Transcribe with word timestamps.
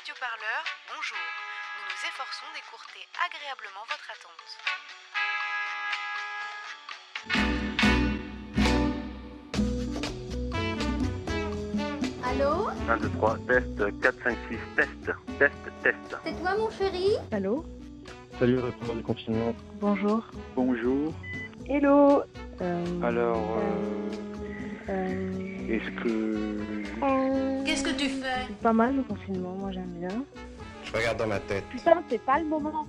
Radio 0.00 0.14
Parleur, 0.18 0.64
bonjour. 0.88 1.18
Nous 1.76 1.84
nous 1.92 2.00
efforçons 2.08 2.48
d'écourter 2.56 3.04
agréablement 3.20 3.84
votre 3.84 4.08
attente. 4.08 4.48
Allô 12.24 12.68
1, 12.88 12.96
2, 12.98 13.08
3, 13.18 13.38
test, 13.46 14.00
4, 14.00 14.14
5, 14.24 14.38
6, 14.48 14.58
test, 14.76 14.90
test, 15.38 15.52
test. 15.82 16.16
C'est 16.24 16.40
toi 16.40 16.56
mon 16.56 16.70
chéri 16.70 17.10
Allô 17.32 17.64
Salut, 18.38 18.58
répondant 18.58 18.94
du 18.94 19.02
confinement. 19.02 19.54
Bonjour. 19.80 20.24
Bonjour. 20.56 21.12
Hello 21.68 22.22
Euh, 22.62 23.02
Alors, 23.02 23.58
euh, 23.58 24.90
euh, 24.90 25.68
est-ce 25.68 25.90
que... 26.02 27.39
Fais 28.50 28.62
Pas 28.64 28.72
mal 28.72 28.96
le 28.96 29.02
confinement, 29.04 29.52
moi 29.52 29.70
j'aime 29.70 29.92
bien. 30.00 30.24
Je 30.82 30.92
regarde 30.92 31.18
dans 31.18 31.26
ma 31.28 31.38
tête. 31.38 31.64
Putain, 31.70 32.02
c'est 32.08 32.24
pas 32.24 32.40
le 32.40 32.46
moment. 32.46 32.86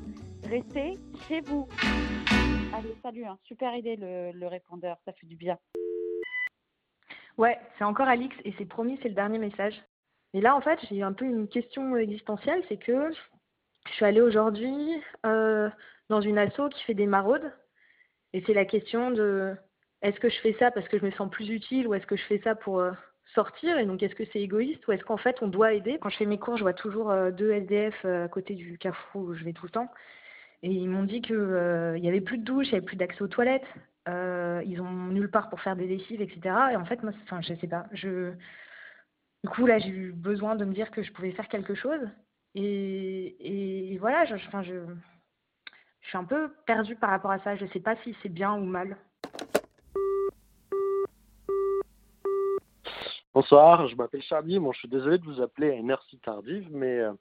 Restez 0.49 0.98
chez 1.27 1.41
vous. 1.41 1.67
Allez, 2.73 2.95
salut, 3.03 3.26
hein. 3.26 3.38
super 3.44 3.76
idée 3.76 3.95
le, 3.95 4.31
le 4.31 4.48
répondeur, 4.48 4.98
ça 5.05 5.13
fait 5.13 5.27
du 5.27 5.36
bien. 5.36 5.59
Ouais, 7.38 7.59
c'est 7.77 7.84
encore 7.84 8.08
Alix 8.08 8.36
et 8.44 8.55
c'est 8.58 8.66
promis, 8.66 8.98
c'est 9.03 9.09
le 9.09 9.13
dernier 9.13 9.38
message. 9.38 9.80
Et 10.34 10.41
là, 10.41 10.55
en 10.55 10.62
fait, 10.62 10.80
j'ai 10.89 11.03
un 11.03 11.13
peu 11.13 11.26
une 11.26 11.48
question 11.48 11.95
existentielle, 11.95 12.64
c'est 12.67 12.78
que 12.78 13.12
je 13.86 13.91
suis 13.91 14.05
allée 14.05 14.22
aujourd'hui 14.22 15.00
euh, 15.28 15.70
dans 16.09 16.22
une 16.22 16.39
asso 16.39 16.70
qui 16.73 16.84
fait 16.86 16.95
des 16.95 17.08
maraudes. 17.08 17.53
Et 18.34 18.44
c'est 18.48 18.55
la 18.55 18.66
question 18.66 19.12
de 19.12 19.55
est-ce 20.02 20.20
que 20.20 20.30
je 20.30 20.39
fais 20.39 20.55
ça 20.58 20.72
parce 20.72 20.88
que 20.88 20.98
je 20.98 21.05
me 21.05 21.12
sens 21.12 21.30
plus 21.30 21.50
utile 21.50 21.88
ou 21.88 21.94
est-ce 21.94 22.08
que 22.08 22.16
je 22.16 22.23
fais 22.23 22.41
ça 22.44 22.55
pour 22.55 22.80
euh, 22.80 22.91
sortir 23.34 23.77
Et 23.77 23.85
donc, 23.85 24.03
est-ce 24.03 24.16
que 24.16 24.26
c'est 24.34 24.41
égoïste 24.41 24.88
ou 24.88 24.91
est-ce 24.91 25.03
qu'en 25.03 25.17
fait, 25.17 25.41
on 25.41 25.48
doit 25.48 25.73
aider? 25.73 25.98
Quand 26.02 26.09
je 26.09 26.17
fais 26.17 26.26
mes 26.26 26.39
cours, 26.39 26.58
je 26.58 26.63
vois 26.63 26.73
toujours 26.73 27.12
euh, 27.12 27.31
deux 27.31 27.52
SDF 27.52 27.95
euh, 28.05 28.26
à 28.26 28.27
côté 28.30 28.55
du 28.55 28.77
carrefour 28.77 29.23
où 29.23 29.34
je 29.35 29.44
vais 29.44 29.53
tout 29.53 29.66
le 29.66 29.72
temps. 29.72 29.89
Et 30.64 30.69
ils 30.72 30.89
m'ont 30.89 31.03
dit 31.03 31.22
qu'il 31.22 31.38
n'y 31.38 32.08
avait 32.09 32.22
plus 32.22 32.38
de 32.38 32.44
douche, 32.44 32.67
il 32.67 32.72
n'y 32.72 32.78
avait 32.78 32.86
plus 32.86 32.97
d'accès 32.97 33.22
aux 33.23 33.28
toilettes. 33.28 33.66
euh, 34.09 34.61
ils 34.66 34.81
ont 34.81 34.91
nulle 35.09 35.30
part 35.31 35.50
pour 35.50 35.61
faire 35.61 35.75
des 35.75 35.88
lessives, 35.88 36.22
etc. 36.22 36.41
Et 36.73 36.75
en 36.75 36.86
fait, 36.86 37.03
moi, 37.03 37.14
enfin, 37.23 37.41
je 37.41 37.53
sais 37.56 37.67
pas. 37.67 37.86
Je... 37.94 38.33
Du 39.44 39.50
coup, 39.50 39.66
là, 39.67 39.80
j'ai 39.80 39.89
eu 39.89 40.11
besoin 40.13 40.56
de 40.56 40.66
me 40.66 40.73
dire 40.73 40.91
que 40.91 41.03
je 41.03 41.11
pouvais 41.13 41.31
faire 41.31 41.47
quelque 41.50 41.75
chose. 41.75 42.02
Et, 42.56 43.94
et 43.94 43.97
voilà, 44.00 44.25
je, 44.25 44.36
enfin, 44.36 44.61
je, 44.63 44.73
je 46.02 46.08
suis 46.09 46.17
un 46.17 46.25
peu 46.25 46.52
perdue 46.66 46.95
par 46.95 47.09
rapport 47.09 47.31
à 47.31 47.39
ça. 47.39 47.56
Je 47.56 47.66
sais 47.67 47.80
pas 47.80 47.95
si 48.03 48.16
c'est 48.22 48.30
bien 48.30 48.53
ou 48.53 48.63
mal. 48.66 48.97
Bonsoir, 53.42 53.88
je 53.88 53.95
m'appelle 53.95 54.22
Charlie. 54.22 54.59
Bon, 54.59 54.72
je 54.72 54.78
suis 54.78 54.88
désolé 54.88 55.17
de 55.17 55.23
vous 55.23 55.42
appeler 55.42 55.72
à 55.72 55.73
une 55.73 55.89
heure 55.89 56.06
si 56.11 56.20
tardive, 56.20 56.67
mais 56.70 57.00
euh, 57.00 57.11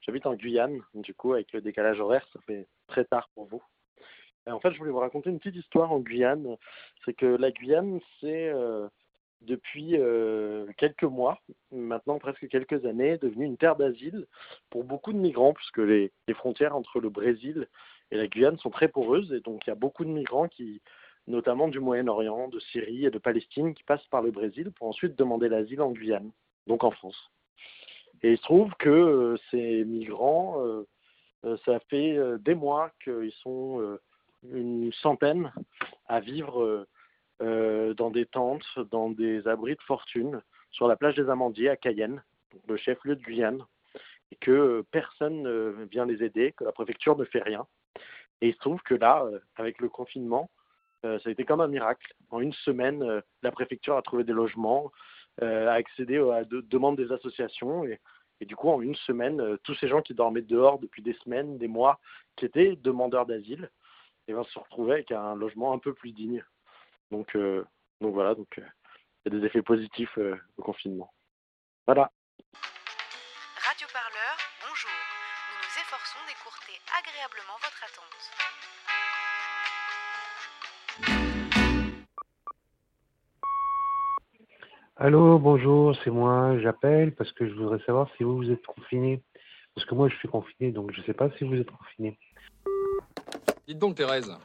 j'habite 0.00 0.26
en 0.26 0.34
Guyane. 0.34 0.80
Du 0.92 1.14
coup, 1.14 1.34
avec 1.34 1.52
le 1.52 1.60
décalage 1.60 2.00
horaire, 2.00 2.26
ça 2.32 2.40
fait 2.48 2.66
très 2.88 3.04
tard 3.04 3.30
pour 3.32 3.46
vous. 3.46 3.62
En 4.48 4.58
fait, 4.58 4.72
je 4.72 4.78
voulais 4.78 4.90
vous 4.90 4.98
raconter 4.98 5.30
une 5.30 5.38
petite 5.38 5.54
histoire 5.54 5.92
en 5.92 6.00
Guyane. 6.00 6.56
C'est 7.04 7.14
que 7.14 7.26
la 7.26 7.52
Guyane, 7.52 8.00
c'est 8.20 8.48
euh, 8.48 8.88
depuis 9.40 9.92
euh, 9.92 10.66
quelques 10.78 11.04
mois, 11.04 11.38
maintenant 11.70 12.18
presque 12.18 12.48
quelques 12.48 12.84
années, 12.84 13.16
devenu 13.16 13.44
une 13.44 13.56
terre 13.56 13.76
d'asile 13.76 14.26
pour 14.70 14.82
beaucoup 14.82 15.12
de 15.12 15.18
migrants, 15.18 15.52
puisque 15.52 15.78
les 15.78 16.10
frontières 16.34 16.74
entre 16.74 16.98
le 16.98 17.08
Brésil 17.08 17.68
et 18.10 18.16
la 18.16 18.26
Guyane 18.26 18.58
sont 18.58 18.70
très 18.70 18.88
poreuses. 18.88 19.32
Et 19.32 19.40
donc, 19.40 19.64
il 19.64 19.70
y 19.70 19.72
a 19.72 19.76
beaucoup 19.76 20.04
de 20.04 20.10
migrants 20.10 20.48
qui 20.48 20.82
notamment 21.28 21.68
du 21.68 21.78
Moyen-Orient, 21.78 22.48
de 22.48 22.58
Syrie 22.58 23.04
et 23.04 23.10
de 23.10 23.18
Palestine, 23.18 23.74
qui 23.74 23.84
passent 23.84 24.06
par 24.06 24.22
le 24.22 24.30
Brésil 24.30 24.72
pour 24.72 24.88
ensuite 24.88 25.16
demander 25.16 25.48
l'asile 25.48 25.82
en 25.82 25.92
Guyane, 25.92 26.30
donc 26.66 26.84
en 26.84 26.90
France. 26.90 27.30
Et 28.22 28.32
il 28.32 28.38
se 28.38 28.42
trouve 28.42 28.72
que 28.78 28.88
euh, 28.88 29.36
ces 29.50 29.84
migrants, 29.84 30.64
euh, 30.64 30.86
euh, 31.44 31.56
ça 31.64 31.78
fait 31.90 32.18
des 32.40 32.54
mois 32.54 32.90
qu'ils 33.04 33.32
sont 33.42 33.98
une 34.50 34.92
centaine 34.94 35.52
à 36.06 36.20
vivre 36.20 36.86
dans 37.40 38.10
des 38.10 38.26
tentes, 38.26 38.66
dans 38.90 39.10
des 39.10 39.46
abris 39.46 39.76
de 39.76 39.82
fortune, 39.82 40.42
sur 40.70 40.88
la 40.88 40.96
plage 40.96 41.14
des 41.14 41.28
Amandiers 41.30 41.68
à 41.68 41.76
Cayenne, 41.76 42.22
le 42.66 42.76
chef-lieu 42.76 43.14
de 43.14 43.22
Guyane, 43.22 43.64
et 44.32 44.36
que 44.36 44.84
personne 44.90 45.42
ne 45.42 45.84
vient 45.90 46.06
les 46.06 46.24
aider, 46.24 46.52
que 46.52 46.64
la 46.64 46.72
préfecture 46.72 47.16
ne 47.16 47.24
fait 47.24 47.42
rien. 47.42 47.66
Et 48.40 48.48
il 48.48 48.54
se 48.54 48.58
trouve 48.58 48.80
que 48.82 48.94
là, 48.94 49.24
avec 49.56 49.80
le 49.80 49.88
confinement, 49.88 50.50
euh, 51.04 51.18
ça 51.20 51.28
a 51.28 51.32
été 51.32 51.44
comme 51.44 51.60
un 51.60 51.68
miracle. 51.68 52.12
En 52.30 52.40
une 52.40 52.52
semaine, 52.52 53.02
euh, 53.02 53.20
la 53.42 53.52
préfecture 53.52 53.96
a 53.96 54.02
trouvé 54.02 54.24
des 54.24 54.32
logements, 54.32 54.92
euh, 55.42 55.68
a 55.68 55.74
accédé 55.74 56.18
aux 56.18 56.30
à 56.32 56.44
de- 56.44 56.60
demandes 56.62 56.96
des 56.96 57.12
associations. 57.12 57.84
Et, 57.84 58.00
du 58.46 58.56
coup, 58.56 58.70
en 58.70 58.80
une 58.80 58.94
semaine, 58.94 59.58
tous 59.64 59.74
ces 59.76 59.88
gens 59.88 60.02
qui 60.02 60.14
dormaient 60.14 60.42
dehors 60.42 60.78
depuis 60.78 61.02
des 61.02 61.14
semaines, 61.24 61.58
des 61.58 61.68
mois, 61.68 61.98
qui 62.36 62.44
étaient 62.44 62.76
demandeurs 62.76 63.26
d'asile, 63.26 63.70
et 64.28 64.32
ben, 64.32 64.44
se 64.44 64.58
retrouvaient 64.58 64.94
avec 64.94 65.10
un 65.12 65.34
logement 65.34 65.72
un 65.72 65.78
peu 65.78 65.92
plus 65.92 66.12
digne. 66.12 66.44
Donc, 67.10 67.36
donc 68.00 68.14
voilà, 68.14 68.34
donc 68.36 68.48
il 68.56 69.32
y 69.32 69.36
a 69.36 69.38
des 69.40 69.44
effets 69.44 69.62
positifs 69.62 70.16
au 70.56 70.62
confinement. 70.62 71.12
Voilà. 71.86 72.12
Radio 73.66 73.86
Parleur, 73.92 74.34
bonjour. 74.62 74.90
Nous 75.50 75.58
nous 75.58 75.74
efforçons 75.82 76.22
d'écourter 76.28 76.78
agréablement 76.94 77.58
votre 77.58 77.82
attente. 77.82 78.77
Allô, 85.00 85.38
bonjour, 85.38 85.96
c'est 86.02 86.10
moi, 86.10 86.58
j'appelle 86.58 87.14
parce 87.14 87.30
que 87.30 87.48
je 87.48 87.54
voudrais 87.54 87.78
savoir 87.86 88.08
si 88.16 88.24
vous, 88.24 88.38
vous 88.38 88.50
êtes 88.50 88.66
confiné. 88.66 89.22
Parce 89.76 89.86
que 89.86 89.94
moi, 89.94 90.08
je 90.08 90.16
suis 90.16 90.26
confiné, 90.26 90.72
donc 90.72 90.90
je 90.92 91.00
ne 91.00 91.06
sais 91.06 91.14
pas 91.14 91.30
si 91.38 91.44
vous 91.44 91.54
êtes 91.54 91.70
confiné. 91.70 92.18
Dites 93.68 93.78
donc, 93.78 93.94
Thérèse. 93.94 94.36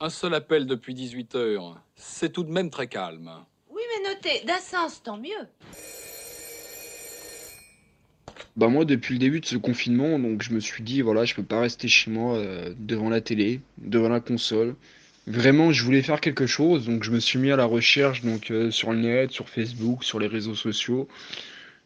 Un 0.00 0.10
seul 0.10 0.34
appel 0.34 0.66
depuis 0.66 0.92
18 0.92 1.34
heures, 1.34 1.80
c'est 1.94 2.30
tout 2.30 2.44
de 2.44 2.52
même 2.52 2.68
très 2.68 2.88
calme. 2.88 3.30
Oui, 3.70 3.80
mais 3.88 4.10
notez, 4.10 4.44
d'un 4.44 4.58
sens, 4.58 5.02
tant 5.02 5.16
mieux. 5.16 5.48
Bah 8.54 8.68
moi 8.68 8.84
depuis 8.84 9.14
le 9.14 9.18
début 9.18 9.40
de 9.40 9.46
ce 9.46 9.56
confinement, 9.56 10.18
donc 10.18 10.42
je 10.42 10.52
me 10.52 10.60
suis 10.60 10.82
dit 10.82 11.00
voilà, 11.02 11.24
je 11.24 11.34
peux 11.34 11.42
pas 11.42 11.60
rester 11.60 11.88
chez 11.88 12.10
moi 12.10 12.36
euh, 12.36 12.74
devant 12.78 13.10
la 13.10 13.20
télé, 13.22 13.60
devant 13.78 14.08
la 14.08 14.20
console. 14.20 14.76
Vraiment, 15.28 15.72
je 15.72 15.82
voulais 15.82 16.02
faire 16.02 16.20
quelque 16.20 16.46
chose, 16.46 16.86
donc 16.86 17.02
je 17.02 17.10
me 17.10 17.18
suis 17.18 17.40
mis 17.40 17.50
à 17.50 17.56
la 17.56 17.64
recherche 17.64 18.22
donc 18.22 18.52
euh, 18.52 18.70
sur 18.70 18.92
le 18.92 18.98
net, 19.00 19.32
sur 19.32 19.48
Facebook, 19.48 20.04
sur 20.04 20.20
les 20.20 20.28
réseaux 20.28 20.54
sociaux 20.54 21.08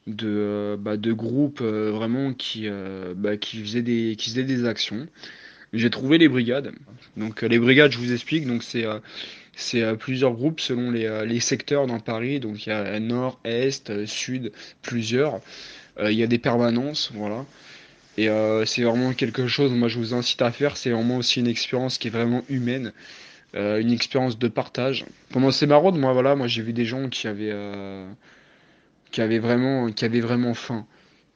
de 0.06 0.27
euh, 0.28 0.77
bah, 0.77 0.99
de 0.99 1.12
groupes 1.12 1.62
euh, 1.62 1.91
vraiment 1.91 2.34
qui 2.34 2.69
bah, 3.17 3.39
qui 3.39 3.62
faisaient 3.62 3.83
des 3.83 4.15
qui 4.19 4.31
faisaient 4.31 4.45
des 4.45 4.67
actions. 4.67 5.09
J'ai 5.73 5.89
trouvé 5.89 6.19
les 6.19 6.28
brigades. 6.28 6.73
Donc 7.17 7.41
les 7.43 7.59
brigades, 7.59 7.93
je 7.93 7.99
vous 7.99 8.12
explique, 8.12 8.47
donc 8.47 8.62
c'est 8.62 8.84
c'est 9.55 9.97
plusieurs 9.97 10.33
groupes 10.34 10.61
selon 10.61 10.91
les, 10.91 11.25
les 11.27 11.41
secteurs 11.41 11.87
dans 11.87 12.01
Paris, 12.01 12.41
donc 12.41 12.67
il 12.67 12.71
y 12.71 12.72
a 12.72 13.01
nord, 13.01 13.41
est, 13.45 14.07
sud, 14.07 14.53
plusieurs. 14.83 15.41
Il 16.03 16.12
y 16.12 16.22
a 16.22 16.27
des 16.27 16.39
permanences, 16.39 17.11
voilà. 17.15 17.47
Et 18.19 18.28
c'est 18.67 18.83
vraiment 18.83 19.12
quelque 19.12 19.47
chose, 19.47 19.72
moi 19.72 19.89
je 19.89 19.99
vous 19.99 20.15
incite 20.15 20.43
à 20.43 20.51
faire, 20.51 20.77
c'est 20.77 20.91
vraiment 20.91 21.19
aussi 21.19 21.41
une 21.41 21.47
expérience 21.47 21.99
qui 21.99 22.09
est 22.09 22.11
vraiment 22.11 22.43
humaine, 22.49 22.93
euh, 23.56 23.81
une 23.81 23.93
expérience 23.93 24.38
de 24.38 24.49
partage. 24.49 25.05
Pendant 25.33 25.50
ces 25.50 25.66
maraudes, 25.66 25.97
moi 25.97 26.12
voilà, 26.12 26.37
moi 26.37 26.47
j'ai 26.47 26.62
vu 26.62 26.72
des 26.72 26.84
gens 26.84 27.09
qui 27.09 27.27
avaient, 27.27 27.50
euh, 27.50 28.09
qui 29.11 29.21
avaient 29.21 29.41
vraiment, 29.41 29.91
qui 29.91 30.05
avaient 30.05 30.21
vraiment 30.21 30.55
faim, 30.55 30.87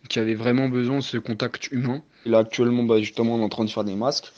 qui 0.08 0.20
avaient 0.20 0.34
vraiment 0.34 0.68
besoin 0.68 0.98
de 0.98 1.02
ce 1.02 1.16
contact 1.18 1.70
humain. 1.72 2.02
Et 2.24 2.30
là 2.30 2.38
actuellement, 2.38 2.84
bah, 2.84 3.00
justement, 3.00 3.34
on 3.34 3.40
est 3.40 3.44
en 3.44 3.48
train 3.48 3.64
de 3.64 3.70
faire 3.70 3.84
des 3.84 3.96
masques. 3.96 4.32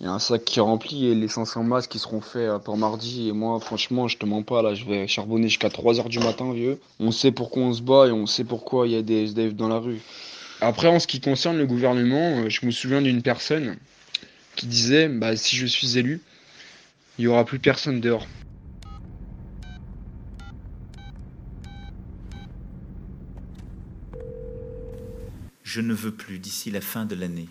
Il 0.00 0.04
y 0.04 0.06
a 0.06 0.12
un 0.12 0.18
sac 0.18 0.44
qui 0.44 0.60
est 0.60 0.62
rempli 0.62 1.08
et 1.08 1.14
les 1.14 1.28
500 1.28 1.62
masques 1.62 1.90
qui 1.90 1.98
seront 1.98 2.22
faits 2.22 2.48
euh, 2.48 2.58
pour 2.58 2.76
mardi. 2.78 3.28
Et 3.28 3.32
moi, 3.32 3.58
franchement, 3.60 4.08
je 4.08 4.16
te 4.16 4.24
mens 4.24 4.42
pas, 4.42 4.62
là, 4.62 4.74
je 4.74 4.84
vais 4.84 5.06
charbonner 5.08 5.48
jusqu'à 5.48 5.68
3 5.68 5.98
heures 5.98 6.08
du 6.08 6.20
matin, 6.20 6.52
vieux. 6.52 6.80
On 7.00 7.10
sait 7.10 7.32
pourquoi 7.32 7.64
on 7.64 7.72
se 7.72 7.82
bat 7.82 8.06
et 8.06 8.12
on 8.12 8.26
sait 8.26 8.44
pourquoi 8.44 8.86
il 8.86 8.92
y 8.92 8.96
a 8.96 9.02
des 9.02 9.24
SDF 9.24 9.54
dans 9.54 9.68
la 9.68 9.78
rue. 9.78 10.00
Après, 10.60 10.86
en 10.86 11.00
ce 11.00 11.06
qui 11.06 11.20
concerne 11.20 11.58
le 11.58 11.66
gouvernement, 11.66 12.48
je 12.48 12.64
me 12.64 12.70
souviens 12.70 13.02
d'une 13.02 13.20
personne 13.20 13.76
qui 14.56 14.66
disait, 14.66 15.08
bah, 15.08 15.36
si 15.36 15.56
je 15.56 15.66
suis 15.66 15.98
élu, 15.98 16.20
il 17.18 17.24
y 17.24 17.26
aura 17.28 17.44
plus 17.44 17.58
personne 17.58 18.00
dehors. 18.00 18.26
Je 25.62 25.80
ne 25.80 25.94
veux 25.94 26.12
plus, 26.12 26.38
d'ici 26.38 26.70
la 26.70 26.80
fin 26.80 27.04
de 27.04 27.14
l'année, 27.14 27.48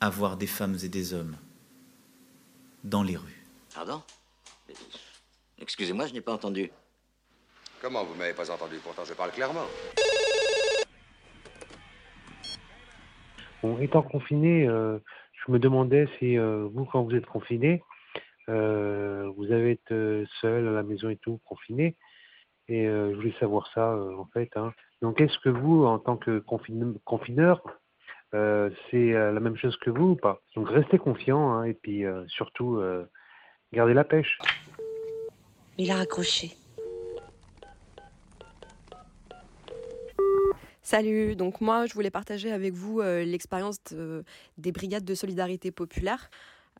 avoir 0.00 0.36
des 0.36 0.46
femmes 0.46 0.76
et 0.84 0.88
des 0.88 1.14
hommes 1.14 1.36
dans 2.84 3.02
les 3.02 3.16
rues. 3.16 3.44
Pardon? 3.74 4.02
Excusez-moi, 5.60 6.06
je 6.06 6.12
n'ai 6.12 6.20
pas 6.20 6.32
entendu. 6.32 6.70
Comment 7.82 8.04
vous 8.04 8.14
m'avez 8.14 8.34
pas 8.34 8.50
entendu? 8.50 8.76
Pourtant, 8.82 9.04
je 9.04 9.14
parle 9.14 9.32
clairement. 9.32 9.66
Bon, 13.62 13.78
étant 13.80 14.02
confiné, 14.02 14.68
euh, 14.68 14.98
je 15.44 15.50
me 15.50 15.58
demandais 15.58 16.08
si 16.18 16.38
euh, 16.38 16.68
vous, 16.72 16.84
quand 16.84 17.02
vous 17.02 17.16
êtes 17.16 17.26
confiné, 17.26 17.82
euh, 18.48 19.30
vous 19.36 19.52
avez 19.52 19.72
été 19.72 19.94
euh, 19.94 20.24
seul 20.40 20.66
à 20.68 20.72
la 20.72 20.82
maison 20.82 21.08
et 21.08 21.16
tout, 21.16 21.40
confiné. 21.44 21.96
Et 22.68 22.86
euh, 22.86 23.10
je 23.12 23.16
voulais 23.16 23.34
savoir 23.40 23.70
ça, 23.74 23.92
euh, 23.92 24.16
en 24.16 24.26
fait. 24.26 24.50
Hein. 24.56 24.72
Donc, 25.00 25.20
est-ce 25.20 25.38
que 25.38 25.48
vous, 25.48 25.84
en 25.84 25.98
tant 25.98 26.16
que 26.16 26.38
confine- 26.40 26.98
confineur, 27.04 27.62
euh, 28.34 28.68
c'est 28.90 29.14
euh, 29.14 29.32
la 29.32 29.40
même 29.40 29.56
chose 29.56 29.76
que 29.78 29.90
vous 29.90 30.10
ou 30.10 30.16
pas? 30.16 30.42
Donc, 30.54 30.68
restez 30.68 30.98
confiant 30.98 31.50
hein, 31.52 31.64
et 31.64 31.74
puis 31.74 32.04
euh, 32.04 32.26
surtout, 32.28 32.76
euh, 32.76 33.06
gardez 33.72 33.94
la 33.94 34.04
pêche. 34.04 34.38
Il 35.78 35.90
a 35.90 35.96
raccroché. 35.96 36.50
Salut, 40.82 41.36
donc 41.36 41.60
moi 41.60 41.84
je 41.84 41.92
voulais 41.92 42.10
partager 42.10 42.50
avec 42.50 42.72
vous 42.72 43.00
euh, 43.00 43.22
l'expérience 43.22 43.82
de- 43.92 44.24
des 44.56 44.72
brigades 44.72 45.04
de 45.04 45.14
solidarité 45.14 45.70
populaire. 45.70 46.30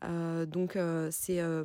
Euh, 0.03 0.45
donc 0.45 0.75
euh, 0.75 1.09
c'est 1.11 1.39
euh, 1.41 1.63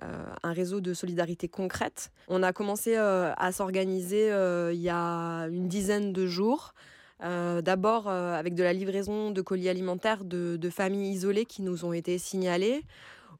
un 0.00 0.52
réseau 0.52 0.80
de 0.80 0.94
solidarité 0.94 1.48
concrète. 1.48 2.10
On 2.28 2.42
a 2.42 2.52
commencé 2.52 2.96
à 2.96 3.52
s'organiser 3.52 4.28
il 4.72 4.80
y 4.80 4.90
a 4.90 5.46
une 5.48 5.68
dizaine 5.68 6.12
de 6.12 6.26
jours. 6.26 6.74
D'abord 7.20 8.08
avec 8.08 8.54
de 8.54 8.62
la 8.62 8.74
livraison 8.74 9.30
de 9.30 9.40
colis 9.40 9.70
alimentaires 9.70 10.24
de, 10.24 10.56
de 10.56 10.70
familles 10.70 11.12
isolées 11.12 11.46
qui 11.46 11.62
nous 11.62 11.86
ont 11.86 11.94
été 11.94 12.18
signalées. 12.18 12.82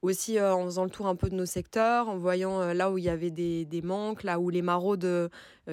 Aussi 0.03 0.39
euh, 0.39 0.55
en 0.55 0.65
faisant 0.65 0.85
le 0.85 0.91
tour 0.91 1.07
un 1.07 1.17
peu 1.17 1.31
de 1.31 1.35
nos 1.35 1.47
secteurs, 1.47 2.09
en 2.09 2.17
voyant 2.17 2.61
euh, 2.61 2.75
là 2.75 2.91
où 2.91 2.99
il 2.99 3.05
y 3.05 3.09
avait 3.09 3.31
des, 3.31 3.83
manques, 3.83 4.23
là 4.23 4.39
où 4.39 4.51
les 4.51 4.63
maraudes 4.63 5.05
euh, 5.05 5.29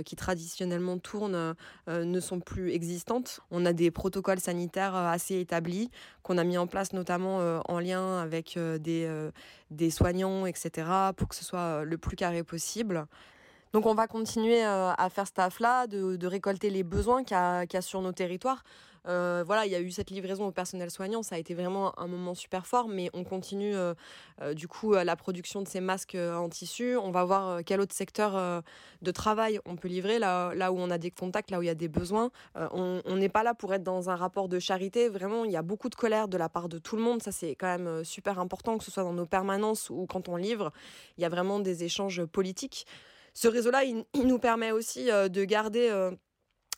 qui 0.06 0.16
traditionnellement 0.16 0.98
tournent 0.98 1.56
ne 1.88 2.20
sont 2.20 2.40
plus 2.40 2.72
existantes. 2.72 3.42
On 3.52 3.66
a 3.66 3.74
des 3.74 3.92
protocoles 3.92 4.40
sanitaires 4.40 4.96
assez 4.96 5.40
établis 5.40 5.92
qu'on 6.24 6.38
a 6.38 6.44
mis 6.44 6.58
en 6.58 6.68
place 6.68 6.94
notamment 6.94 7.62
en 7.68 7.80
lien 7.80 8.20
avec 8.20 8.58
des, 8.80 9.90
soignants, 9.92 10.46
etc., 10.48 10.88
pour 11.16 11.28
que 11.28 11.36
ce 11.36 11.44
soit 11.44 11.84
le 11.84 11.98
plus 11.98 12.16
carré 12.16 12.44
possible. 12.44 13.06
Donc 13.72 13.86
on 13.86 13.94
va 13.94 14.08
continuer 14.08 14.64
à 14.64 15.08
faire 15.12 15.28
ce 15.28 15.34
taf-là, 15.34 15.86
de, 15.86 16.26
récolter 16.26 16.72
les 16.72 16.84
besoins 16.84 17.24
qu'il 17.24 17.38
y, 17.38 17.74
y 17.74 17.78
a 17.78 17.82
sur 17.82 18.02
nos 18.02 18.14
territoires. 18.14 18.64
Euh, 19.08 19.44
voilà, 19.46 19.66
il 19.66 19.72
y 19.72 19.76
a 19.76 19.82
eu 19.82 19.92
cette 19.92 20.10
livraison 20.10 20.48
au 20.48 20.52
personnel 20.52 20.90
soignant, 20.90 21.24
ça 21.24 21.36
a 21.36 21.38
été 21.38 21.54
vraiment 21.54 21.98
un 22.00 22.08
moment 22.08 22.34
super 22.34 22.66
fort, 22.66 22.88
mais 22.88 23.10
on 23.14 23.24
continue 23.24 23.76
euh, 23.76 23.94
euh, 24.42 24.54
du 24.54 24.68
coup 24.68 24.94
la 24.94 25.16
production 25.16 25.62
de 25.62 25.68
ces 25.68 25.82
masques 25.82 26.16
en 26.16 26.50
tissu. 26.50 26.96
On 26.98 27.12
va 27.12 27.24
voir 27.26 27.64
quel 27.66 27.82
autre 27.82 27.94
secteur 27.94 28.64
de 29.02 29.12
travail 29.12 29.60
on 29.66 29.76
peut 29.76 29.88
livrer, 29.88 30.20
là, 30.20 30.54
là 30.56 30.72
où 30.72 30.80
on 30.80 30.90
a 30.90 30.98
des 30.98 31.12
contacts, 31.12 31.52
là 31.52 31.60
où 31.60 31.64
il 31.64 31.68
y 31.68 31.70
a 31.70 31.76
des 31.76 31.88
besoins. 31.88 32.32
On 32.56 33.16
n'est 33.16 33.30
pas 33.30 33.44
là 33.44 33.54
pour 33.54 33.74
être 33.74 33.84
dans 33.84 34.10
un 34.10 34.16
rapport 34.16 34.48
de 34.48 34.60
charité, 34.60 35.10
vraiment, 35.10 35.46
il 35.46 35.52
y 35.52 35.58
a 35.58 35.62
beaucoup 35.62 35.90
de 35.90 35.96
colère 35.96 36.28
de 36.28 36.38
la 36.38 36.50
part 36.50 36.70
de 36.70 36.78
tout 36.78 36.96
le 36.96 37.02
monde, 37.02 37.22
ça 37.22 37.32
c'est 37.32 37.56
quand 37.56 37.68
même 37.68 38.04
super 38.04 38.40
important, 38.40 38.78
que 38.78 38.84
ce 38.84 38.92
soit 38.92 39.04
dans 39.04 39.14
nos 39.14 39.26
permanences 39.26 39.90
ou 39.90 40.06
quand 40.06 40.30
on 40.30 40.36
livre, 40.36 40.72
il 41.18 41.22
y 41.22 41.26
a 41.26 41.30
vraiment 41.30 41.60
des 41.60 41.84
échanges 41.84 42.24
politiques. 42.26 42.86
Ce 43.34 43.48
réseau-là, 43.48 43.84
il, 43.84 44.06
nous 44.14 44.40
permet 44.40 44.72
aussi 44.72 45.06
de 45.06 45.44
garder 45.44 45.90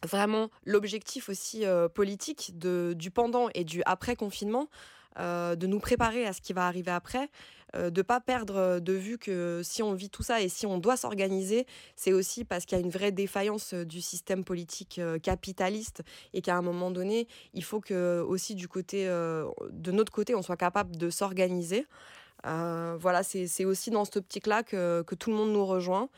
vraiment 0.03 0.49
l'objectif 0.65 1.29
aussi 1.29 1.65
euh, 1.65 1.87
politique 1.87 2.57
de, 2.57 2.93
du 2.97 3.11
pendant 3.11 3.49
et 3.53 3.63
du 3.63 3.81
après 3.85 4.15
confinement, 4.15 4.69
euh, 5.17 5.55
de 5.55 5.65
nous 5.65 5.79
préparer 5.79 6.25
à 6.25 6.33
ce 6.33 6.41
qui 6.41 6.51
va 6.51 6.67
arriver 6.67 6.91
après, 6.91 7.29
euh, 7.73 7.89
de 7.89 8.01
pas 8.01 8.19
perdre 8.19 8.79
de 8.79 8.91
vue 8.91 9.17
que 9.17 9.61
si 9.63 9.81
on 9.81 9.93
vit 9.93 10.09
tout 10.09 10.23
ça 10.23 10.41
et 10.41 10.49
si 10.49 10.65
on 10.65 10.77
doit 10.77 10.97
s'organiser, 10.97 11.65
c'est 11.95 12.11
aussi 12.11 12.43
parce 12.43 12.65
qu'il 12.65 12.77
y 12.77 12.81
a 12.81 12.83
une 12.83 12.91
vraie 12.91 13.13
défaillance 13.13 13.73
euh, 13.73 13.85
du 13.85 14.01
système 14.01 14.43
politique 14.43 14.99
capitaliste 15.23 16.01
et 16.33 16.41
qu'à 16.41 16.57
un 16.57 16.61
moment 16.61 16.91
donné, 16.91 17.29
il 17.53 17.63
faut 17.63 17.79
que 17.79 18.19
aussi 18.27 18.55
du 18.55 18.67
côté 18.67 19.05
de 19.05 19.91
notre 19.91 20.11
côté, 20.11 20.35
on 20.35 20.41
soit 20.41 20.57
capable 20.57 20.97
de 20.97 21.09
s'organiser. 21.09 21.87
Voilà, 22.43 23.23
c'est 23.23 23.65
aussi 23.65 23.91
dans 23.91 24.03
cette 24.05 24.17
optique-là 24.17 24.63
que, 24.63 25.01
que 25.03 25.15
tout 25.15 25.29
le 25.29 25.37
monde 25.37 25.51
nous 25.51 25.65
rejoint 25.65 26.09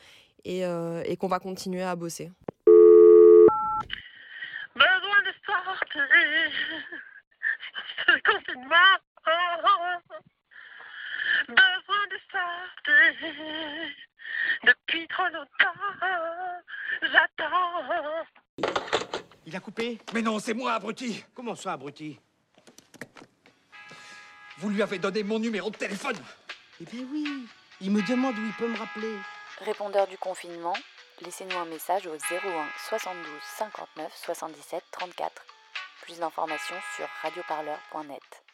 et, 0.44 0.62
et 0.62 1.18
qu'on 1.18 1.28
va 1.28 1.40
continuer 1.40 1.84
à 1.84 1.96
bosser. 1.96 2.32
Besoin 4.76 5.22
de 5.26 5.34
sortir. 5.46 6.08
C'est 8.06 8.12
le 8.14 8.22
confinement. 8.22 8.98
Besoin 11.48 12.08
de 12.12 12.20
sortir. 12.32 13.94
Depuis 14.64 15.08
trop 15.08 15.28
longtemps. 15.28 15.74
J'attends. 17.02 18.26
Il 19.46 19.56
a 19.56 19.60
coupé? 19.60 19.98
Mais 20.14 20.22
non, 20.22 20.40
c'est 20.40 20.54
moi, 20.54 20.74
abruti 20.74 21.24
Comment 21.34 21.56
ça, 21.56 21.74
abruti? 21.74 22.20
Vous 24.58 24.70
lui 24.70 24.82
avez 24.82 25.00
donné 25.00 25.24
mon 25.24 25.40
numéro 25.40 25.70
de 25.70 25.78
téléphone 25.78 26.18
Eh 26.82 26.86
bien 26.86 27.06
oui, 27.12 27.48
il 27.80 27.92
me 27.92 28.02
demande 28.02 28.38
où 28.38 28.46
il 28.46 28.54
peut 28.54 28.68
me 28.68 28.78
rappeler. 28.78 29.16
Répondeur 29.62 30.08
du 30.08 30.18
confinement, 30.18 30.74
laissez-nous 31.22 31.58
un 31.58 31.66
message 31.66 32.08
au 32.08 32.14
01 32.14 32.18
72 32.90 33.24
59 33.58 34.12
77 34.16 34.84
34. 34.92 35.46
Plus 36.02 36.20
d'informations 36.20 36.76
sur 36.96 37.08
radioparleur.net. 37.22 38.47